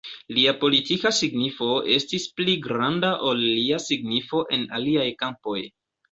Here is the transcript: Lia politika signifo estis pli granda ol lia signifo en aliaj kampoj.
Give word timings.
Lia 0.35 0.51
politika 0.61 1.09
signifo 1.17 1.67
estis 1.95 2.23
pli 2.39 2.55
granda 2.63 3.11
ol 3.31 3.41
lia 3.49 3.77
signifo 3.83 4.41
en 4.57 4.65
aliaj 4.79 5.05
kampoj. 5.21 5.59